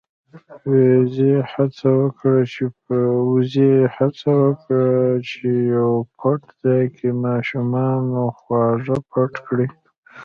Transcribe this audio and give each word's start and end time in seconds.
وزې 0.69 1.33
هڅه 1.51 1.89
وکړه 2.01 2.41
چې 2.53 2.65
په 2.83 4.77
يو 5.75 5.91
پټ 6.17 6.41
ځای 6.63 6.83
کې 6.97 7.09
د 7.13 7.19
ماشومانو 7.25 8.21
خواږه 8.39 8.97
پټ 9.11 9.33
کړي. 9.47 9.67